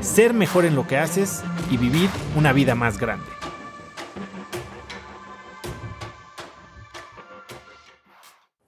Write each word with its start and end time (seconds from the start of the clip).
ser 0.00 0.32
mejor 0.32 0.64
en 0.64 0.74
lo 0.74 0.86
que 0.86 0.96
haces 0.96 1.42
y 1.70 1.76
vivir 1.76 2.08
una 2.36 2.52
vida 2.52 2.74
más 2.74 2.98
grande. 2.98 3.26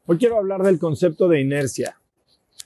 Hoy 0.07 0.19
quiero 0.19 0.38
hablar 0.38 0.62
del 0.62 0.80
concepto 0.80 1.29
de 1.29 1.41
inercia. 1.41 1.97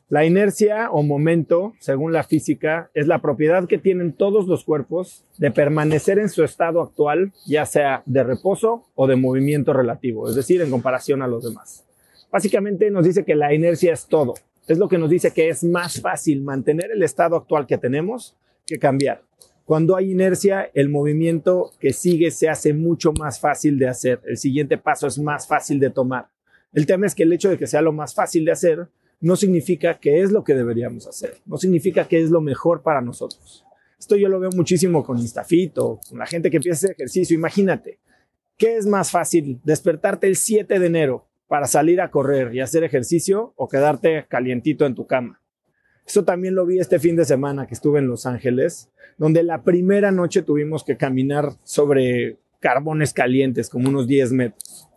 La 0.09 0.25
inercia 0.25 0.91
o 0.91 1.03
momento, 1.03 1.75
según 1.79 2.13
la 2.13 2.25
física, 2.25 2.91
es 2.95 3.07
la 3.07 3.21
propiedad 3.21 3.67
que 3.67 3.79
tienen 3.79 4.13
todos 4.13 4.47
los 4.47 4.65
cuerpos 4.65 5.25
de 5.39 5.51
permanecer 5.51 6.19
en 6.19 6.29
su 6.29 6.45
estado 6.45 6.81
actual, 6.81 7.33
ya 7.47 7.67
sea 7.67 8.03
de 8.07 8.23
reposo 8.23 8.87
o 8.95 9.07
de 9.07 9.17
movimiento 9.17 9.73
relativo, 9.73 10.29
es 10.29 10.35
decir, 10.35 10.63
en 10.63 10.71
comparación 10.71 11.21
a 11.23 11.27
los 11.27 11.45
demás. 11.45 11.85
Básicamente 12.31 12.91
nos 12.91 13.05
dice 13.05 13.25
que 13.25 13.35
la 13.35 13.53
inercia 13.53 13.93
es 13.93 14.07
todo. 14.07 14.35
Es 14.67 14.79
lo 14.79 14.89
que 14.89 14.99
nos 14.99 15.11
dice 15.11 15.33
que 15.33 15.49
es 15.49 15.65
más 15.65 16.01
fácil 16.01 16.43
mantener 16.43 16.91
el 16.93 17.03
estado 17.03 17.37
actual 17.37 17.67
que 17.67 17.77
tenemos 17.77 18.37
que 18.67 18.79
cambiar. 18.79 19.23
Cuando 19.65 19.97
hay 19.97 20.11
inercia, 20.11 20.71
el 20.75 20.91
movimiento 20.91 21.71
que 21.81 21.93
sigue 21.93 22.31
se 22.31 22.49
hace 22.49 22.75
mucho 22.75 23.13
más 23.13 23.41
fácil 23.41 23.79
de 23.79 23.89
hacer. 23.89 24.21
El 24.27 24.37
siguiente 24.37 24.77
paso 24.77 25.07
es 25.07 25.19
más 25.19 25.47
fácil 25.47 25.81
de 25.81 25.91
tomar. 25.91 26.29
El 26.75 26.87
tema 26.87 27.07
es 27.07 27.15
que 27.15 27.23
el 27.23 27.33
hecho 27.33 27.49
de 27.49 27.57
que 27.57 27.67
sea 27.67 27.81
lo 27.81 27.93
más 27.93 28.15
fácil 28.15 28.45
de 28.45 28.53
hacer 28.53 28.89
no 29.21 29.37
significa 29.37 29.99
que 29.99 30.21
es 30.21 30.33
lo 30.33 30.45
que 30.45 30.55
deberíamos 30.55 31.07
hacer, 31.07 31.39
no 31.47 31.57
significa 31.57 32.07
que 32.07 32.21
es 32.21 32.31
lo 32.31 32.43
mejor 32.43 32.83
para 32.83 33.01
nosotros. 33.01 33.65
Esto 33.99 34.17
yo 34.17 34.29
lo 34.29 34.39
veo 34.39 34.51
muchísimo 34.51 35.03
con 35.03 35.19
Instafit 35.19 35.79
o 35.79 35.99
con 36.07 36.19
la 36.19 36.27
gente 36.27 36.51
que 36.51 36.59
empieza 36.59 36.77
hacer 36.77 36.91
ejercicio. 36.91 37.35
Imagínate, 37.35 38.01
¿qué 38.59 38.77
es 38.77 38.87
más 38.87 39.11
fácil? 39.11 39.61
¿Despertarte 39.65 40.27
el 40.27 40.37
7 40.37 40.79
de 40.79 40.87
enero 40.87 41.27
para 41.47 41.67
salir 41.67 42.03
a 42.03 42.11
correr 42.11 42.55
y 42.55 42.61
hacer 42.61 42.85
ejercicio 42.85 43.55
o 43.57 43.67
quedarte 43.67 44.27
calientito 44.29 44.85
en 44.85 44.95
tu 44.95 45.07
cama? 45.07 45.41
Esto 46.07 46.25
también 46.25 46.55
lo 46.55 46.67
vi 46.67 46.79
este 46.79 46.99
fin 46.99 47.17
de 47.17 47.25
semana 47.25 47.67
que 47.67 47.75
estuve 47.75 47.99
en 47.99 48.09
Los 48.09 48.27
Ángeles, 48.27 48.91
donde 49.17 49.43
la 49.43 49.63
primera 49.63 50.11
noche 50.11 50.43
tuvimos 50.43 50.85
que 50.85 50.97
caminar 50.97 51.53
sobre 51.63 52.39
carbones 52.61 53.13
calientes, 53.13 53.69
como 53.69 53.89
unos 53.89 54.07
10 54.07 54.33
metros. 54.33 54.89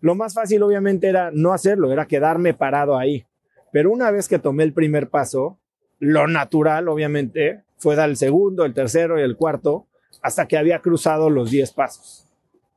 Lo 0.00 0.14
más 0.14 0.34
fácil 0.34 0.62
obviamente 0.62 1.08
era 1.08 1.30
no 1.32 1.52
hacerlo, 1.52 1.92
era 1.92 2.06
quedarme 2.06 2.54
parado 2.54 2.96
ahí. 2.96 3.26
Pero 3.72 3.90
una 3.90 4.10
vez 4.10 4.28
que 4.28 4.38
tomé 4.38 4.64
el 4.64 4.72
primer 4.72 5.08
paso, 5.08 5.58
lo 5.98 6.26
natural, 6.26 6.88
obviamente, 6.88 7.62
fue 7.78 7.96
dar 7.96 8.08
el 8.08 8.16
segundo, 8.16 8.64
el 8.64 8.74
tercero 8.74 9.18
y 9.18 9.22
el 9.22 9.36
cuarto, 9.36 9.86
hasta 10.22 10.46
que 10.46 10.58
había 10.58 10.80
cruzado 10.80 11.30
los 11.30 11.50
10 11.50 11.72
pasos. 11.72 12.28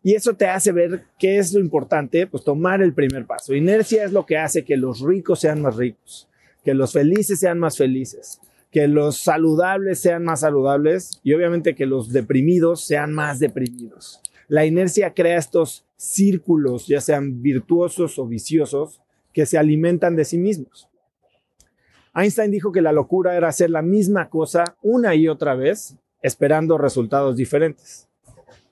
Y 0.01 0.15
eso 0.15 0.33
te 0.33 0.47
hace 0.47 0.71
ver 0.71 1.03
qué 1.17 1.37
es 1.37 1.53
lo 1.53 1.59
importante, 1.59 2.25
pues 2.25 2.43
tomar 2.43 2.81
el 2.81 2.93
primer 2.93 3.25
paso. 3.25 3.53
Inercia 3.53 4.05
es 4.05 4.13
lo 4.13 4.25
que 4.25 4.37
hace 4.37 4.63
que 4.63 4.77
los 4.77 5.01
ricos 5.01 5.41
sean 5.41 5.61
más 5.61 5.75
ricos, 5.75 6.28
que 6.63 6.73
los 6.73 6.93
felices 6.93 7.39
sean 7.39 7.59
más 7.59 7.77
felices, 7.77 8.39
que 8.71 8.87
los 8.87 9.17
saludables 9.17 9.99
sean 9.99 10.23
más 10.23 10.41
saludables 10.41 11.19
y 11.23 11.33
obviamente 11.33 11.75
que 11.75 11.85
los 11.85 12.11
deprimidos 12.11 12.85
sean 12.85 13.13
más 13.13 13.39
deprimidos. 13.39 14.21
La 14.47 14.65
inercia 14.65 15.13
crea 15.13 15.37
estos 15.37 15.85
círculos, 15.95 16.87
ya 16.87 17.01
sean 17.01 17.41
virtuosos 17.41 18.17
o 18.19 18.27
viciosos, 18.27 19.01
que 19.33 19.45
se 19.45 19.57
alimentan 19.57 20.15
de 20.15 20.25
sí 20.25 20.37
mismos. 20.37 20.89
Einstein 22.15 22.51
dijo 22.51 22.71
que 22.71 22.81
la 22.81 22.91
locura 22.91 23.35
era 23.35 23.47
hacer 23.47 23.69
la 23.69 23.81
misma 23.81 24.29
cosa 24.29 24.75
una 24.81 25.15
y 25.15 25.27
otra 25.27 25.55
vez, 25.55 25.95
esperando 26.21 26.77
resultados 26.77 27.35
diferentes. 27.35 28.07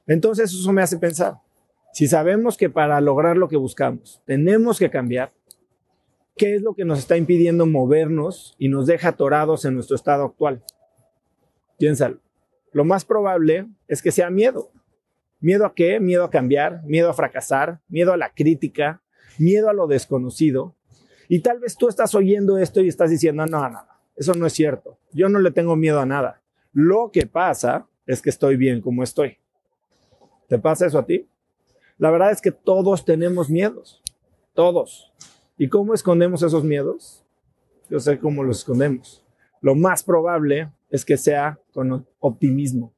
Entonces 0.08 0.52
eso 0.52 0.74
me 0.74 0.82
hace 0.82 0.98
pensar, 0.98 1.36
si 1.94 2.08
sabemos 2.08 2.58
que 2.58 2.70
para 2.70 3.00
lograr 3.02 3.38
lo 3.38 3.48
que 3.48 3.58
buscamos 3.58 4.22
tenemos 4.26 4.80
que 4.80 4.90
cambiar, 4.90 5.32
¿qué 6.38 6.56
es 6.56 6.62
lo 6.62 6.74
que 6.74 6.86
nos 6.86 7.00
está 7.00 7.18
impidiendo 7.18 7.66
movernos 7.66 8.56
y 8.58 8.70
nos 8.70 8.88
deja 8.88 9.10
atorados 9.10 9.66
en 9.66 9.76
nuestro 9.76 9.96
estado 9.96 10.24
actual? 10.26 10.64
Piénsalo. 11.78 12.20
Lo 12.72 12.86
más 12.86 13.06
probable 13.06 13.68
es 13.88 14.02
que 14.02 14.12
sea 14.12 14.30
miedo. 14.30 14.72
¿Miedo 15.40 15.66
a 15.66 15.74
qué? 15.74 16.00
Miedo 16.00 16.24
a 16.24 16.30
cambiar, 16.30 16.84
miedo 16.84 17.10
a 17.10 17.14
fracasar, 17.14 17.80
miedo 17.88 18.14
a 18.14 18.18
la 18.18 18.34
crítica, 18.34 19.02
miedo 19.38 19.70
a 19.70 19.74
lo 19.74 19.88
desconocido, 19.88 20.76
y 21.30 21.40
tal 21.40 21.60
vez 21.60 21.76
tú 21.76 21.90
estás 21.90 22.16
oyendo 22.16 22.58
esto 22.58 22.82
y 22.82 22.88
estás 22.88 23.10
diciendo, 23.10 23.46
no, 23.46 23.70
no, 23.70 23.80
eso 24.16 24.34
no 24.34 24.46
es 24.46 24.54
cierto. 24.54 24.98
Yo 25.12 25.30
no 25.30 25.40
le 25.40 25.52
tengo 25.52 25.76
miedo 25.76 26.00
a 26.00 26.06
nada. 26.06 26.42
Lo 26.74 27.12
que 27.12 27.26
pasa 27.26 27.88
es 28.06 28.22
que 28.22 28.30
estoy 28.30 28.56
bien 28.56 28.82
como 28.82 29.04
estoy. 29.04 29.38
¿Te 30.48 30.58
pasa 30.58 30.86
eso 30.86 31.00
a 31.00 31.06
ti? 31.06 31.28
La 31.98 32.12
verdad 32.12 32.32
es 32.32 32.42
que 32.42 32.52
todos 32.52 33.04
tenemos 33.04 33.50
miedos. 33.50 34.02
Todos. 34.54 35.12
¿Y 35.58 35.70
cómo 35.70 35.94
escondemos 35.94 36.44
esos 36.44 36.64
miedos? 36.64 37.24
Yo 37.90 38.00
sé 38.00 38.20
cómo 38.20 38.44
los 38.44 38.60
escondemos. 38.60 39.26
Lo 39.62 39.74
más 39.74 40.04
probable 40.04 40.72
es 40.90 41.04
que 41.04 41.18
sea 41.18 41.60
con 41.74 42.06
optimismo. 42.20 42.94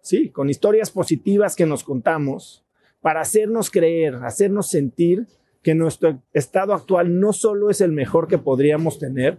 Sí, 0.00 0.30
con 0.30 0.48
historias 0.48 0.90
positivas 0.90 1.54
que 1.54 1.66
nos 1.66 1.84
contamos 1.84 2.64
para 3.02 3.20
hacernos 3.20 3.70
creer, 3.70 4.14
hacernos 4.16 4.70
sentir 4.70 5.26
que 5.62 5.74
nuestro 5.74 6.22
estado 6.32 6.72
actual 6.72 7.20
no 7.20 7.32
solo 7.32 7.68
es 7.68 7.80
el 7.80 7.92
mejor 7.92 8.26
que 8.26 8.38
podríamos 8.38 8.98
tener, 8.98 9.38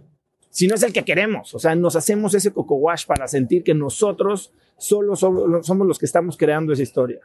sino 0.50 0.76
es 0.76 0.82
el 0.84 0.92
que 0.92 1.04
queremos. 1.04 1.54
O 1.54 1.58
sea, 1.58 1.74
nos 1.74 1.96
hacemos 1.96 2.34
ese 2.34 2.52
coco 2.52 2.76
wash 2.76 3.04
para 3.04 3.26
sentir 3.26 3.64
que 3.64 3.74
nosotros 3.74 4.52
solo 4.76 5.16
somos 5.16 5.86
los 5.86 5.98
que 5.98 6.06
estamos 6.06 6.36
creando 6.36 6.72
esa 6.72 6.82
historia. 6.82 7.20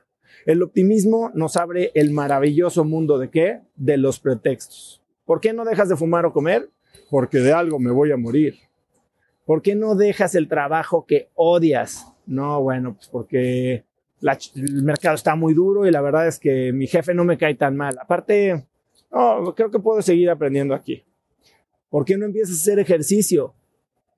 El 0.46 0.64
optimismo 0.64 1.32
nos 1.36 1.56
abre 1.56 1.92
el 1.94 2.12
maravilloso 2.12 2.84
mundo 2.84 3.20
de 3.20 3.30
qué? 3.30 3.62
De 3.76 3.98
los 3.98 4.20
pretextos. 4.20 5.05
¿Por 5.26 5.42
qué 5.42 5.54
no 5.54 5.66
dejas 5.66 5.90
de 5.90 5.96
fumar 5.96 6.26
o 6.26 6.34
comer? 6.34 6.70
Porque 7.10 7.40
de 7.40 7.54
algo 7.54 7.80
me 7.80 7.92
voy 7.92 8.12
a 8.12 8.18
morir. 8.18 8.56
¿Por 9.46 9.62
qué 9.62 9.76
no 9.76 9.96
dejas 9.96 10.36
el 10.36 10.48
trabajo 10.48 11.06
que 11.06 11.30
odias? 11.36 12.08
No, 12.26 12.62
bueno, 12.62 12.96
pues 12.96 13.08
porque 13.08 13.84
el 14.22 14.84
mercado 14.84 15.16
está 15.16 15.36
muy 15.36 15.54
duro 15.54 15.86
y 15.86 15.92
la 15.92 16.02
verdad 16.02 16.28
es 16.28 16.40
que 16.40 16.72
mi 16.74 16.88
jefe 16.88 17.14
no 17.14 17.24
me 17.24 17.38
cae 17.38 17.56
tan 17.56 17.76
mal. 17.76 17.98
Aparte, 18.02 18.66
Oh, 19.18 19.54
creo 19.56 19.72
que 19.72 19.80
puedo 19.80 20.02
seguir 20.02 20.30
aprendiendo 20.30 20.76
aquí. 20.76 21.02
¿Por 21.90 22.04
qué 22.04 22.18
no 22.18 22.26
empiezas 22.26 22.58
a 22.58 22.60
hacer 22.60 22.80
ejercicio? 22.80 23.54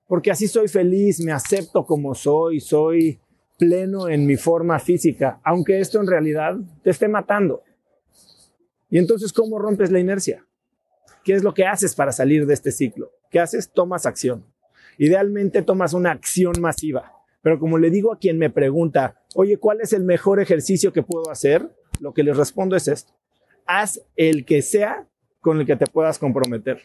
Porque 0.08 0.32
así 0.32 0.48
soy 0.48 0.66
feliz, 0.66 1.20
me 1.20 1.30
acepto 1.30 1.86
como 1.86 2.16
soy, 2.16 2.58
soy 2.58 3.20
pleno 3.56 4.08
en 4.08 4.26
mi 4.26 4.36
forma 4.36 4.76
física, 4.80 5.40
aunque 5.44 5.78
esto 5.78 6.00
en 6.00 6.08
realidad 6.08 6.56
te 6.82 6.90
esté 6.90 7.06
matando. 7.06 7.62
Y 8.90 8.98
entonces, 8.98 9.32
¿cómo 9.32 9.60
rompes 9.60 9.92
la 9.92 10.00
inercia? 10.00 10.44
¿Qué 11.28 11.34
es 11.34 11.42
lo 11.42 11.52
que 11.52 11.66
haces 11.66 11.94
para 11.94 12.10
salir 12.10 12.46
de 12.46 12.54
este 12.54 12.72
ciclo? 12.72 13.12
¿Qué 13.30 13.38
haces? 13.38 13.70
Tomas 13.70 14.06
acción. 14.06 14.46
Idealmente 14.96 15.60
tomas 15.60 15.92
una 15.92 16.10
acción 16.10 16.54
masiva. 16.58 17.12
Pero 17.42 17.58
como 17.58 17.76
le 17.76 17.90
digo 17.90 18.14
a 18.14 18.18
quien 18.18 18.38
me 18.38 18.48
pregunta, 18.48 19.20
oye, 19.34 19.58
¿cuál 19.58 19.82
es 19.82 19.92
el 19.92 20.04
mejor 20.04 20.40
ejercicio 20.40 20.90
que 20.90 21.02
puedo 21.02 21.30
hacer? 21.30 21.68
Lo 22.00 22.14
que 22.14 22.22
les 22.22 22.34
respondo 22.34 22.76
es 22.76 22.88
esto 22.88 23.12
haz 23.68 24.00
el 24.16 24.44
que 24.44 24.62
sea 24.62 25.06
con 25.40 25.60
el 25.60 25.66
que 25.66 25.76
te 25.76 25.86
puedas 25.86 26.18
comprometer. 26.18 26.80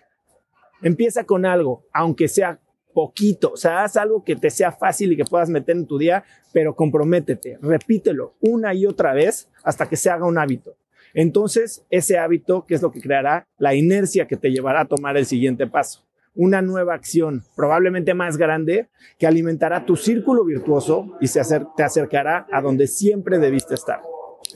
Empieza 0.84 1.24
con 1.24 1.46
algo, 1.46 1.88
aunque 1.94 2.28
sea 2.28 2.60
poquito, 2.94 3.54
o 3.54 3.58
sea, 3.58 3.84
haz 3.84 3.98
algo 3.98 4.24
que 4.24 4.36
te 4.36 4.51
sea 4.51 4.72
fácil 4.72 5.13
y 5.13 5.18
que 5.18 5.25
puedas 5.25 5.50
meter 5.50 5.75
en 5.75 5.88
tu 5.88 5.98
día, 5.98 6.24
pero 6.51 6.75
comprométete, 6.75 7.57
repítelo 7.62 8.36
una 8.42 8.74
y 8.75 8.86
otra 8.86 9.13
vez 9.13 9.50
hasta 9.63 9.89
que 9.89 9.96
se 9.96 10.12
haga 10.12 10.28
un 10.28 10.38
hábito. 10.38 10.75
Entonces, 11.13 11.86
ese 11.89 12.18
hábito, 12.18 12.65
que 12.65 12.75
es 12.75 12.81
lo 12.81 12.92
que 12.92 13.01
creará 13.01 13.48
la 13.57 13.75
inercia 13.75 14.27
que 14.27 14.38
te 14.38 14.51
llevará 14.51 14.81
a 14.81 14.88
tomar 14.88 15.18
el 15.18 15.25
siguiente 15.25 15.68
paso. 15.68 16.04
Una 16.36 16.63
nueva 16.63 16.95
acción, 16.95 17.44
probablemente 17.56 18.15
más 18.15 18.38
grande, 18.38 18.89
que 19.19 19.27
alimentará 19.27 19.86
tu 19.86 19.95
círculo 19.95 20.44
virtuoso 20.44 21.18
y 21.21 21.27
te 21.27 21.83
acercará 21.83 22.48
a 22.51 22.62
donde 22.62 22.88
siempre 22.88 23.38
debiste 23.38 23.75
estar. 23.75 24.01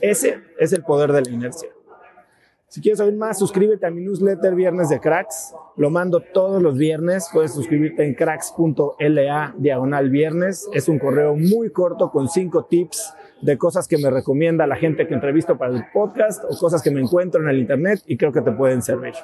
Ese 0.00 0.40
es 0.58 0.72
el 0.72 0.82
poder 0.82 1.12
de 1.12 1.22
la 1.22 1.30
inercia. 1.30 1.68
Si 2.70 2.82
quieres 2.82 2.98
saber 2.98 3.14
más, 3.14 3.38
suscríbete 3.38 3.86
a 3.86 3.90
mi 3.90 4.02
newsletter 4.02 4.54
Viernes 4.54 4.90
de 4.90 5.00
Cracks. 5.00 5.54
Lo 5.76 5.88
mando 5.88 6.20
todos 6.20 6.60
los 6.60 6.76
viernes. 6.76 7.26
Puedes 7.32 7.54
suscribirte 7.54 8.04
en 8.04 8.14
cracks.la 8.14 9.54
diagonal 9.56 10.10
viernes. 10.10 10.68
Es 10.74 10.86
un 10.86 10.98
correo 10.98 11.34
muy 11.34 11.70
corto 11.70 12.10
con 12.10 12.28
cinco 12.28 12.66
tips 12.66 13.14
de 13.40 13.58
cosas 13.58 13.86
que 13.88 13.98
me 13.98 14.10
recomienda 14.10 14.66
la 14.66 14.76
gente 14.76 15.06
que 15.06 15.14
entrevisto 15.14 15.56
para 15.56 15.74
el 15.74 15.84
podcast 15.92 16.44
o 16.44 16.58
cosas 16.58 16.82
que 16.82 16.90
me 16.90 17.00
encuentro 17.00 17.42
en 17.42 17.48
el 17.48 17.58
internet 17.58 18.02
y 18.06 18.16
creo 18.16 18.32
que 18.32 18.40
te 18.40 18.52
pueden 18.52 18.82
servir. 18.82 19.14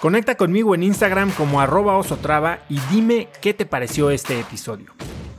Conecta 0.00 0.34
conmigo 0.34 0.74
en 0.74 0.82
Instagram 0.82 1.30
como 1.30 1.62
arroba 1.62 1.96
osotrava 1.96 2.58
y 2.68 2.78
dime 2.90 3.28
qué 3.40 3.54
te 3.54 3.64
pareció 3.64 4.10
este 4.10 4.38
episodio. 4.38 4.92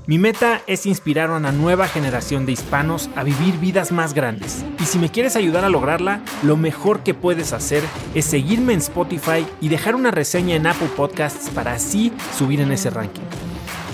Mi 0.07 0.19
meta 0.19 0.61
es 0.67 0.85
inspirar 0.85 1.29
a 1.29 1.37
una 1.37 1.51
nueva 1.51 1.87
generación 1.87 2.45
de 2.45 2.51
hispanos 2.51 3.09
a 3.15 3.23
vivir 3.23 3.57
vidas 3.59 3.91
más 3.91 4.13
grandes. 4.13 4.63
Y 4.79 4.85
si 4.85 4.99
me 4.99 5.09
quieres 5.09 5.35
ayudar 5.35 5.65
a 5.65 5.69
lograrla, 5.69 6.21
lo 6.43 6.57
mejor 6.57 7.01
que 7.01 7.15
puedes 7.15 7.53
hacer 7.53 7.83
es 8.13 8.25
seguirme 8.25 8.73
en 8.73 8.79
Spotify 8.79 9.45
y 9.61 9.69
dejar 9.69 9.95
una 9.95 10.11
reseña 10.11 10.55
en 10.55 10.67
Apple 10.67 10.89
Podcasts 10.95 11.49
para 11.49 11.73
así 11.73 12.11
subir 12.35 12.61
en 12.61 12.71
ese 12.71 12.91
ranking. 12.91 13.54